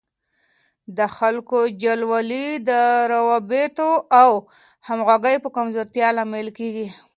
[0.97, 2.71] د خلکو جلاوالی د
[3.13, 4.31] روابطو او
[4.87, 6.87] همغږۍ په کمزورتیا لامل کیږي.